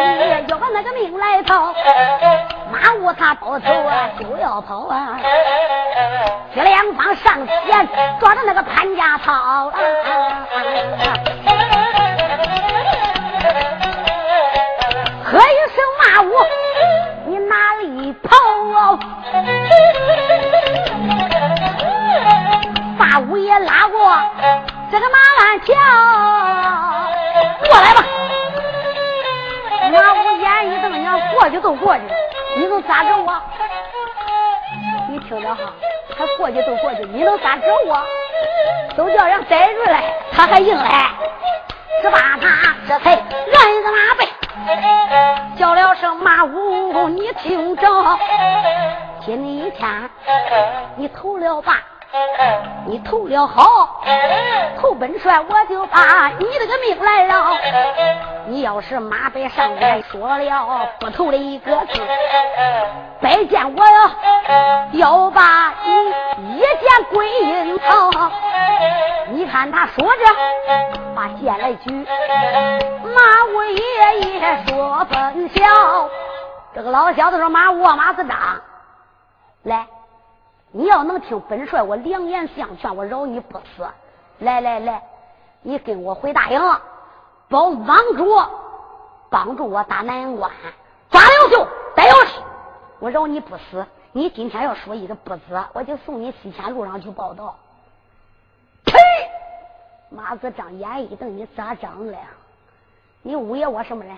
[0.49, 1.75] 要把那个命来逃，
[2.73, 5.21] 马武他不走啊，就要跑啊！
[6.55, 7.87] 徐良方上前
[8.19, 9.71] 抓着那个潘家草，
[15.25, 16.33] 喝一声马武，
[17.27, 18.99] 你哪里跑？
[22.99, 24.19] 把五爷拉过
[24.91, 26.22] 这个马鞍桥。
[31.63, 32.03] 都过去，
[32.57, 33.41] 你能咋整我？
[35.09, 35.73] 你听着哈，
[36.19, 38.03] 他过去都过去，你能咋整我？
[38.97, 40.01] 都叫人逮住了，
[40.33, 41.11] 他还硬来，
[42.03, 44.29] 只把他这才按个马背，
[45.57, 47.89] 叫了声马五，你听着，
[49.25, 50.11] 今天一天
[50.97, 51.79] 你投了吧。
[52.87, 54.03] 你投了好，
[54.79, 57.57] 投本帅，我就把你这个命来饶。
[58.47, 62.01] 你要是马背上面说了不投的一个字，
[63.21, 64.11] 拜见我呀，
[64.93, 65.73] 要把
[66.37, 68.11] 你一剑归阴曹。
[69.29, 70.25] 你看他说着，
[71.15, 72.07] 把剑来举，
[73.05, 75.63] 马五爷爷说分晓。
[76.75, 78.37] 这个老小子说：“马五马子张，
[79.63, 79.87] 来。”
[80.75, 83.87] 你要能听本帅我良言相劝，我饶你不死。
[84.39, 85.03] 来来来，
[85.61, 86.59] 你跟我回大营，
[87.49, 88.43] 帮帮主，
[89.29, 90.51] 帮助我打南阳关，
[91.11, 92.41] 抓刘秀，逮刘七，
[93.01, 93.85] 我饶你不死。
[94.13, 97.55] 你今天要说一个不字，我就送你西迁路上去报道。
[98.87, 98.99] 呸！
[100.09, 102.19] 马子张眼一瞪，你咋张了？
[103.21, 104.17] 你五爷我什么人？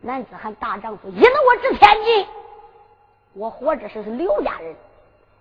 [0.00, 2.26] 男子汉大丈夫，一怒我值千金。
[3.34, 4.74] 我活着是刘家人。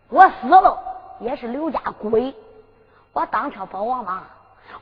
[0.09, 0.77] 我死了
[1.19, 2.35] 也是刘家鬼，
[3.13, 4.23] 我当场保王莽，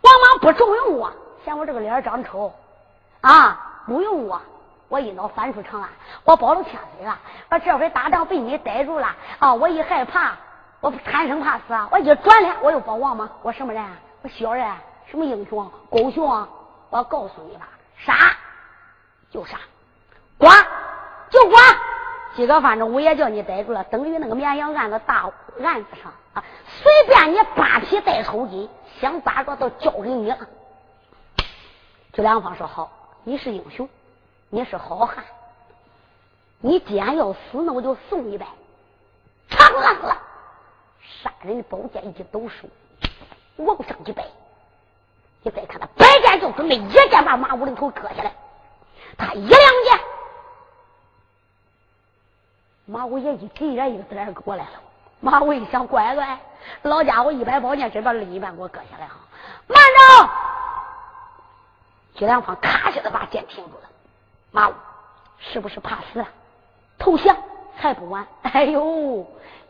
[0.01, 1.11] 王莽不重用我，
[1.45, 2.53] 嫌我这个脸长丑
[3.21, 4.41] 啊，不用我，
[4.89, 5.89] 我一脑翻出长安，
[6.23, 7.17] 我保了千岁了。
[7.49, 9.07] 我这回打仗被你逮住了
[9.39, 9.53] 啊！
[9.53, 10.33] 我一害怕，
[10.81, 11.87] 我贪生怕死啊！
[11.91, 13.85] 我一转脸我又保王莽，我什么人？
[14.23, 14.67] 我小人？
[15.05, 15.71] 什么英雄？
[15.89, 16.47] 狗熊？
[16.89, 17.67] 我告诉你吧，
[17.97, 18.35] 杀
[19.31, 19.57] 就杀，
[20.37, 20.49] 剐
[21.29, 21.57] 就剐。
[22.35, 25.31] 今个反正我也叫你逮住了，等于那个绵羊案子大
[25.63, 28.67] 案子上啊，随便你扒皮带抽筋，
[28.99, 30.37] 想咋着都交给你了。
[32.11, 32.91] 朱良方说好，
[33.23, 33.87] 你是英雄，
[34.49, 35.23] 你是好汉，
[36.59, 38.47] 你既然要死，那我就送一拜。
[39.49, 40.17] 长浪了，
[41.21, 42.67] 杀人的宝剑一抖手，
[43.57, 44.25] 往上一摆。
[45.43, 48.33] 你再看他摆剑就准备一剑把马五的头割下来，
[49.17, 49.99] 他一两剑，
[52.85, 54.81] 马武也一急眼一个子过来了。
[55.19, 56.37] 马武一想，乖乖，
[56.81, 59.15] 老家伙一摆宝剑，真把另一半给我割下来哈，
[59.67, 60.29] 慢着！
[62.15, 63.89] 徐良芳咔下子把剑停住了。
[64.51, 64.73] 马武
[65.39, 66.27] 是不是怕死了？
[66.99, 67.35] 投降
[67.75, 68.27] 还不晚。
[68.41, 69.25] 哎呦，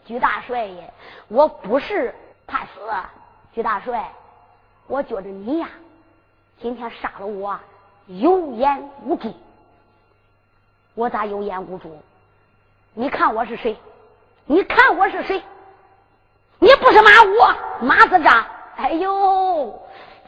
[0.08, 0.92] 徐大帅爷，
[1.28, 2.14] 我不是
[2.48, 2.70] 怕死，
[3.54, 4.12] 徐大帅。
[4.88, 5.70] 我觉着你呀，
[6.60, 7.60] 今天杀了我
[8.08, 9.34] 有眼无珠。
[10.96, 12.02] 我咋有眼无珠？
[12.96, 13.76] 你看我是谁？
[14.46, 15.42] 你看我是谁？
[16.60, 18.46] 你不是马武马子章？
[18.78, 19.82] 哎呦，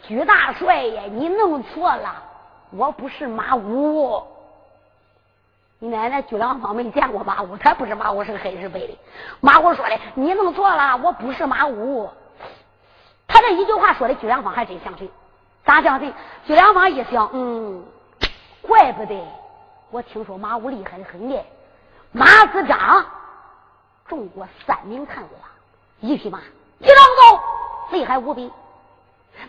[0.07, 2.24] 居大帅爷，你弄错了，
[2.72, 4.24] 我不是马武。
[5.78, 8.97] 你奶奶居良芳没见过马武，他不是马武，是个黑是白的。
[9.41, 12.09] 马武说的，你弄错了，我不是马武。
[13.28, 15.09] 他这一句话说的，居良芳还真相信。
[15.66, 16.11] 咋相信？
[16.47, 17.86] 居良芳一想，嗯，
[18.63, 19.22] 怪不得
[19.91, 21.39] 我听说马武厉害的很呢。
[22.16, 23.05] 马子章
[24.07, 25.30] 中过三名探花，
[25.99, 26.39] 一匹马，
[26.80, 27.43] 一张狗，
[27.91, 28.49] 厉害无比。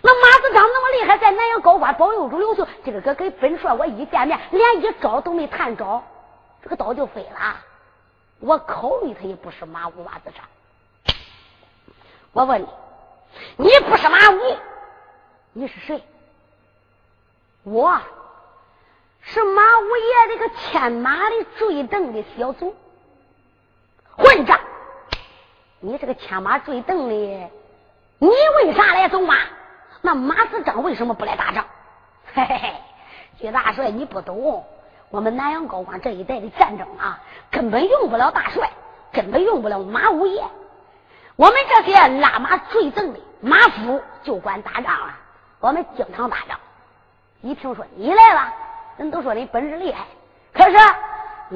[0.02, 6.02] 那马子章那么厉害，在南阳高官保佑住刘秀，今儿个跟本帅我一见面，连一招都没探着，
[6.60, 7.56] 这个刀就飞了。
[8.40, 11.14] 我考虑他也不是马武马子章。
[12.32, 12.66] 我问你。
[13.58, 14.56] 你不是马武，
[15.52, 16.02] 你是谁？
[17.62, 18.00] 我
[19.26, 22.76] 是马五爷这个牵马的坠蹬的小卒，
[24.16, 24.58] 混账！
[25.80, 27.50] 你这个牵马坠蹬的，
[28.18, 29.36] 你为啥来走马？
[30.00, 31.64] 那马子章为什么不来打仗？
[32.34, 32.74] 嘿嘿嘿，
[33.40, 34.64] 徐大帅，你不懂，
[35.10, 37.20] 我们南阳高官这一代的战争啊，
[37.50, 38.70] 根本用不了大帅，
[39.12, 40.44] 根本用不了马五爷。
[41.34, 45.18] 我们这些拉马坠蹬的马夫就管打仗啊！
[45.58, 46.60] 我们经常打仗。
[47.42, 48.54] 一听说你来了，
[48.96, 50.04] 人都说你本事厉害。
[50.52, 50.76] 可是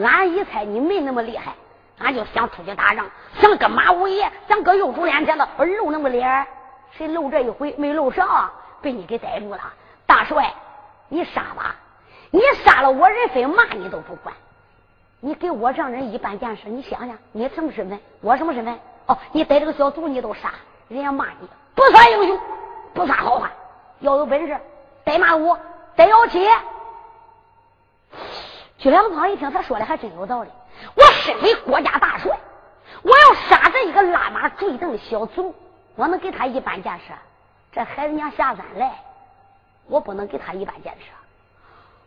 [0.02, 1.54] 俺一猜你没那么厉害，
[1.98, 3.06] 俺就想出去打仗，
[3.40, 6.46] 想跟马五爷，想搁右主连前头露那么脸。
[6.92, 8.50] 谁露这一回没露上，
[8.82, 9.60] 被你给逮住了。
[10.06, 10.52] 大帅，
[11.08, 11.76] 你杀吧！
[12.30, 14.34] 你杀了我人，非骂你都不管。
[15.20, 17.98] 你给我让人一般见识，你想想，你什么身份？
[18.20, 18.78] 我什么身份？
[19.06, 20.52] 哦，你逮这个小卒你都杀，
[20.88, 22.38] 人家骂你不算英雄，
[22.92, 23.50] 不算好汉。
[24.00, 24.56] 要有本事，
[25.04, 25.56] 逮马五，
[25.94, 26.48] 逮姚七。
[28.80, 30.50] 徐良芳一听他说的还真有道理。
[30.94, 32.34] 我身为国家大帅，
[33.02, 35.54] 我要杀这一个拉马坠蹬的小卒，
[35.96, 37.12] 我能给他一般见识？
[37.72, 38.98] 这孩子娘下山来，
[39.86, 41.10] 我不能给他一般见识。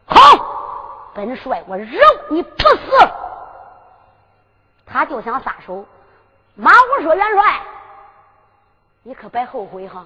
[0.08, 2.00] 好，本帅我饶
[2.30, 3.10] 你不死。
[4.86, 5.86] 他就想撒手。
[6.56, 7.62] 马武说：“元帅，
[9.04, 10.06] 你可别后悔哈！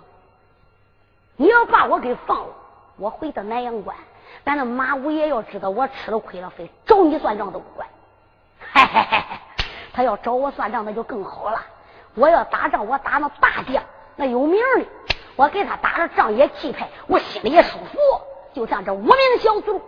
[1.38, 2.54] 你要把我给放了，
[2.98, 3.96] 我回到南阳关，
[4.46, 7.88] 咱那马五爷要知道我吃了亏了，非找你算账都不管。
[8.74, 9.38] 嘿嘿嘿嘿，
[9.94, 11.62] 他要找我算账，那就更好了。
[12.16, 13.84] 我要打仗，我打那大将，
[14.16, 14.86] 那有名的，
[15.36, 17.98] 我给他打了仗也气派，我心里也舒服。
[18.54, 19.82] 就像这无名小卒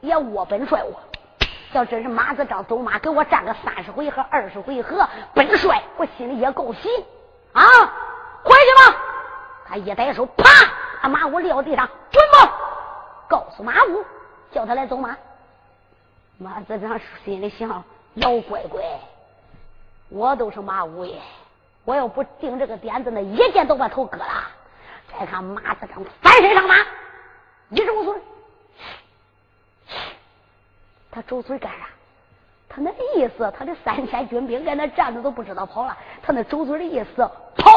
[0.00, 1.00] 也我本帅我。”
[1.72, 6.88] 要真是马子张走马给我战个三十回合、二十回合，本帅我心里也够喜
[7.54, 7.64] 啊！
[8.44, 8.98] 回去吧。
[9.66, 10.44] 他一抬手，啪，
[11.02, 11.88] 把马五撂地上，
[13.32, 14.04] 告诉马武，
[14.52, 15.16] 叫他来走马。
[16.36, 17.82] 马子章心里想：
[18.16, 18.82] 老乖乖，
[20.10, 21.18] 我都是马武爷，
[21.86, 24.26] 我要不定这个点子，那一剑都把头割了。
[25.10, 26.74] 再看马子章翻身上马，
[27.70, 28.14] 一周岁。
[31.10, 31.86] 他周嘴干啥？
[32.68, 35.96] 他那意思，他的三千军兵在那站着都不知道跑了。
[36.22, 37.26] 他那周嘴的意思，
[37.56, 37.70] 跑！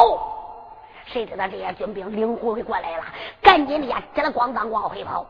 [1.06, 3.04] 谁知道这些军兵领护过来了，
[3.40, 5.24] 赶紧的呀，给他咣当往回跑。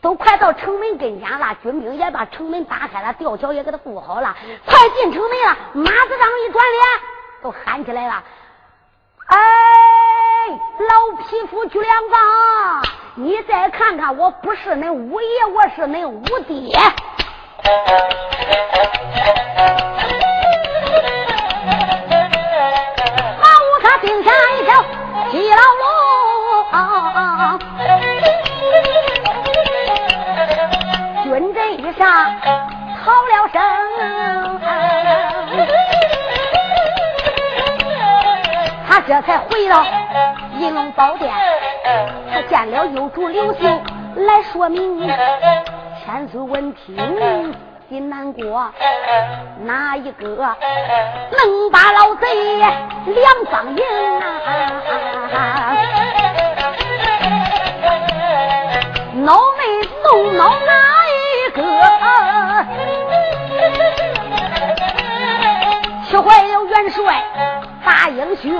[0.00, 5.56] 都快到城门跟前了，军兵也把城门打开了，吊桥也给他布好了，快进城门了。
[5.72, 6.84] 马子长一转脸，
[7.42, 8.22] 都喊起来了
[9.26, 9.36] ：“哎，
[10.50, 12.82] 老匹夫居良棒，
[13.16, 16.78] 你再看看，我不是恁五爷，我是恁五爹。”
[33.52, 34.60] 生，
[38.86, 39.84] 他这才回到
[40.58, 41.32] 银龙宝殿，
[42.32, 43.60] 他见了右主刘秀
[44.16, 45.08] 来说明。
[46.04, 47.54] 千岁闻听
[47.88, 48.70] 心难过，
[49.64, 53.82] 哪一个能把老贼两方赢
[55.34, 55.74] 啊？
[59.14, 59.62] 脑内
[60.04, 60.72] 动脑哪
[61.08, 61.62] 一个？
[66.18, 68.52] 气坏了元帅大英雄，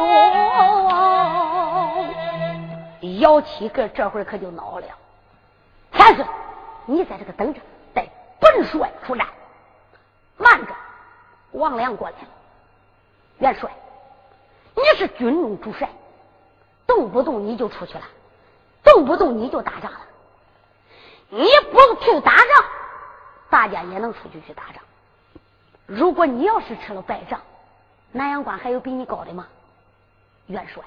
[3.19, 4.87] 姚七个这会儿可就恼了。
[5.93, 6.25] 千岁，
[6.87, 7.61] 你在这个等着，
[7.93, 8.07] 待
[8.39, 9.27] 本帅出战。
[10.37, 10.73] 慢着，
[11.51, 12.29] 王良过来了。
[13.39, 13.69] 元帅，
[14.77, 15.89] 你是军中主帅，
[16.87, 18.05] 动不动你就出去了，
[18.85, 20.01] 动不动你就打仗了。
[21.31, 22.47] 你不去打仗，
[23.51, 24.81] 大家也能出去去打仗。
[25.89, 27.41] 如果你要是吃了败仗，
[28.13, 29.47] 南阳关还有比你高的吗？
[30.47, 30.83] 元帅，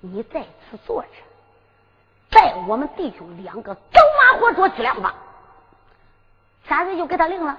[0.00, 1.08] 你在此坐着，
[2.28, 5.14] 带我们弟兄两个走马火捉巨两帮。
[6.66, 7.56] 三岁就给他领了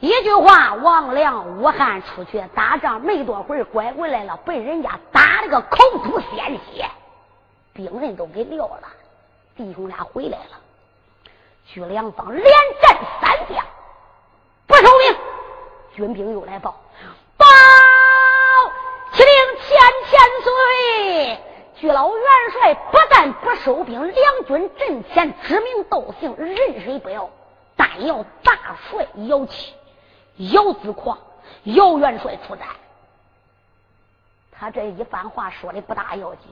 [0.00, 6.86] 一句话：王良、武汉出去打仗，没多会儿拐回来了，被人家打了个口吐鲜血，
[7.72, 8.88] 兵刃都给撂了。
[9.56, 10.60] 弟兄俩回来了。
[11.66, 12.44] 徐良方连
[12.82, 13.64] 战三将，
[14.66, 15.23] 不收兵，
[15.94, 16.74] 军兵又来报
[17.36, 17.46] 报，
[19.12, 19.78] 启禀千
[20.10, 21.38] 千岁，
[21.76, 27.30] 巨老元帅不但不收兵，两军阵前指名道姓，任谁不要，
[27.76, 29.72] 但要大帅姚启、
[30.36, 31.16] 姚子狂、
[31.62, 32.66] 姚元帅出战。
[34.50, 36.48] 他这一番话说的不大要紧。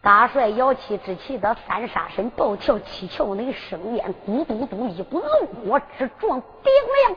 [0.00, 6.72] 大帅摇旗之气的三杀身，暴跳七窍内生烟，咕嘟嘟一股怒火之状顶
[7.04, 7.16] 梁。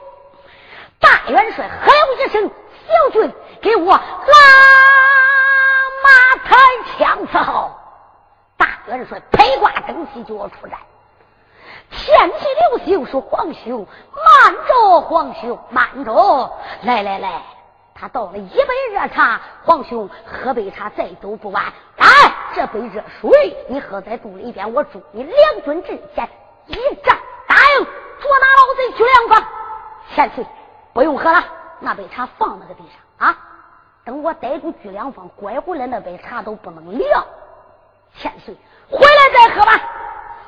[0.99, 1.87] 大元帅喊
[2.17, 2.49] 一声
[2.87, 3.99] ：“小军，给我拉
[6.03, 6.09] 马
[6.43, 6.55] 抬
[6.97, 7.71] 枪伺候！”
[8.57, 10.79] 大元帅披挂整齐就要出战。
[11.91, 12.45] 天气
[12.87, 13.85] 刘秀说：“皇兄，
[14.15, 16.51] 慢着，皇兄，慢着！
[16.83, 17.41] 来来来，
[17.93, 21.63] 他倒了一杯热茶，皇兄喝杯茶，再走不晚。
[21.97, 22.07] 来。”
[22.55, 26.29] 这杯热水，你喝在肚里边，我祝你两军阵前
[26.67, 29.45] 一战答应，捉拿老贼去两方。
[30.15, 30.45] 千岁，
[30.95, 31.43] 不用喝了，
[31.81, 33.37] 那杯茶放那个地上啊。
[34.05, 37.25] 等我逮住巨良方，拐回来那杯茶都不能凉。
[38.17, 38.55] 千岁，
[38.89, 39.73] 回来再喝吧。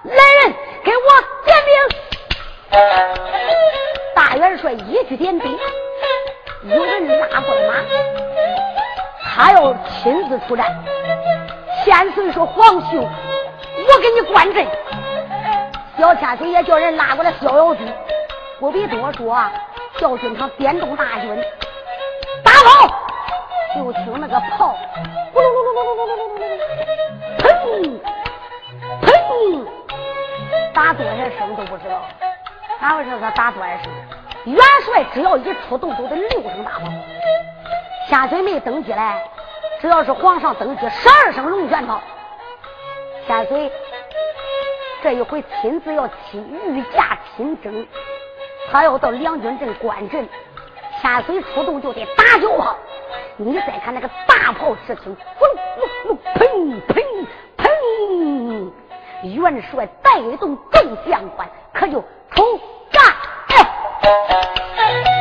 [0.04, 0.54] 来人，
[0.86, 1.04] 给我
[1.44, 1.74] 点兵。
[4.16, 5.60] 大元帅一句点兵，
[6.64, 7.74] 有人拉过来马，
[9.22, 10.66] 他要亲自出战。
[11.84, 14.66] 千岁说：“皇兄，我给你观阵。”
[16.00, 17.86] 小千岁也叫人拉过来逍遥军，
[18.62, 19.38] 不必多说，
[20.00, 21.44] 叫军堂点动大军，
[22.44, 22.88] 打炮！
[23.76, 24.76] 就听那个炮，
[25.34, 26.46] 呼噜噜噜噜噜噜噜噜
[27.82, 28.00] 噜，
[29.02, 29.66] 砰砰，
[30.74, 32.02] 打多少声都不知道。
[32.80, 33.92] 俺们说他打多少声？
[34.46, 36.86] 元帅只要一出动，都得六声大炮。
[38.08, 39.22] 千岁没登基来。
[39.82, 42.02] 只要是皇上登基，十二声龙卷炮。
[43.28, 43.72] 千岁
[45.04, 47.86] 这一回亲自要亲御驾亲征，
[48.72, 50.28] 他要到两军阵观阵。
[51.00, 52.76] 千岁出动就得打九炮，
[53.38, 55.50] 你再看那个大炮只听嗡
[56.08, 56.98] 嗡嗡，砰砰
[57.56, 58.72] 砰，
[59.24, 62.02] 元帅带动众将官，可就
[62.32, 62.60] 出
[62.92, 63.04] 战。
[64.02, 65.17] 我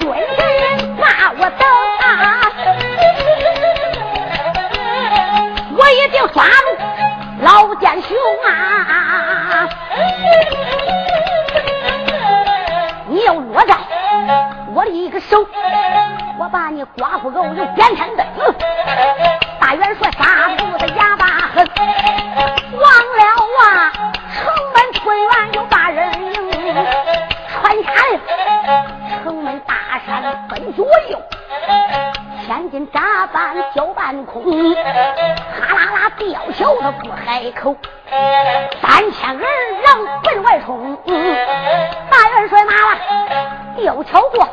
[0.00, 1.04] 你在个军营把
[1.38, 1.60] 我等
[2.00, 2.08] 啊！
[5.76, 6.50] 我一定抓住
[7.42, 9.68] 老奸雄啊！
[13.08, 13.76] 你要落在
[14.72, 15.46] 我的一个手，
[16.38, 18.54] 我把你刮骨肉肉变成的死。
[36.60, 37.74] 啦吊桥他不开口，
[38.82, 39.42] 三千儿
[39.84, 42.98] 郎奔外冲，大元帅拿了
[43.76, 44.46] 吊桥过，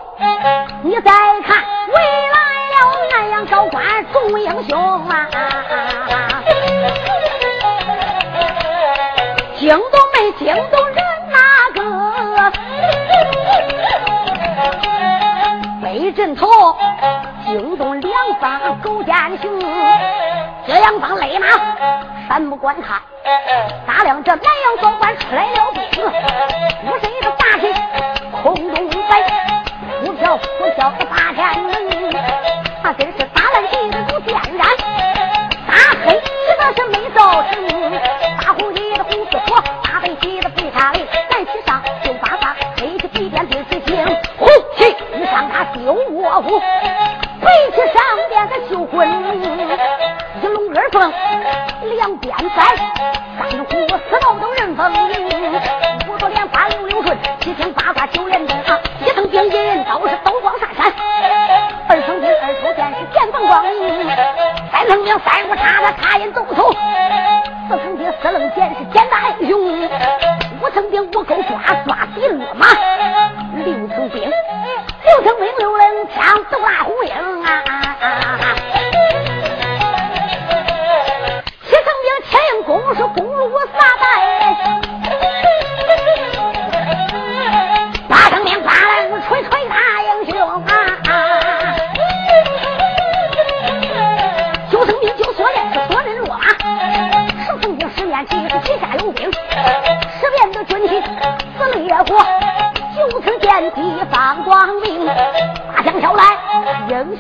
[22.28, 23.02] 咱不管他，
[50.88, 51.12] 一龙二凤
[51.98, 52.64] 两边摆，
[53.38, 53.66] 三虎
[54.10, 55.28] 四道都人风迎，
[56.08, 60.94] 五朵莲花六六顺，七星八卦九连灯啊，一层兵刃都是刀光闪闪。
[61.90, 64.08] 二层兵，二头便是剑锋光明；
[64.72, 66.72] 三层兵，三股叉子插眼动手；
[67.68, 69.90] 四层兵，四棱剑是剑大英雄；
[70.62, 72.66] 五层兵，五钩抓抓地落马；
[73.58, 77.64] 六层兵，六层兵六棱枪斗大虎鹰啊！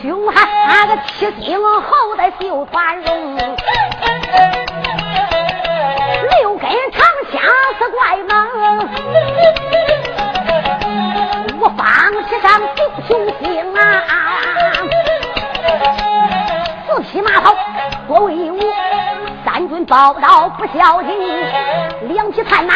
[0.01, 3.55] 雄汉，那个七星后代绣团荣。
[6.39, 7.41] 六根长枪
[7.79, 8.29] 似怪猛，
[11.59, 11.85] 五方
[12.29, 13.09] 旗上九雄
[13.41, 14.03] 星啊，
[16.87, 17.55] 四匹马跑
[18.07, 18.59] 多威武。
[19.45, 21.09] 三军报道不消停，
[22.13, 22.73] 两匹探马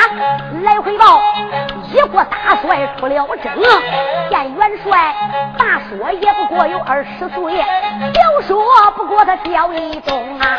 [0.63, 1.21] 来回报，
[1.91, 3.53] 一国大帅出了征。
[4.29, 5.13] 见元帅
[5.57, 7.63] 大说也不过有二十岁，
[8.13, 8.63] 就说
[8.95, 10.57] 不过他叫一中啊。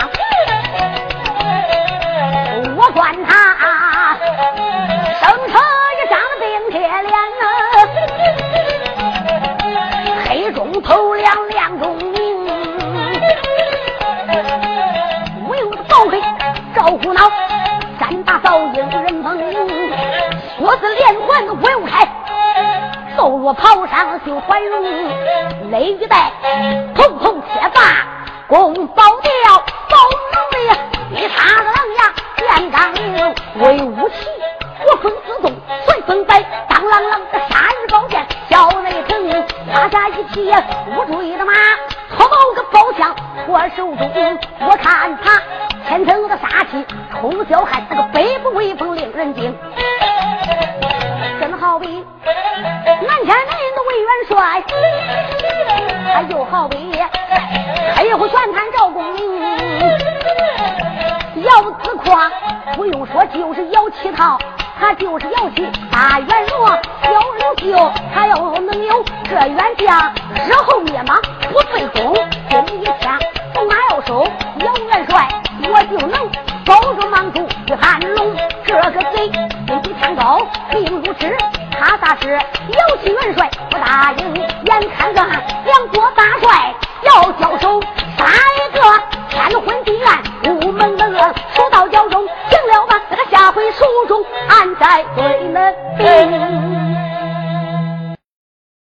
[23.92, 26.32] 罗袍上绣团绒，雷玉带，
[26.94, 27.80] 铜头铁把，
[28.48, 29.02] 宫宝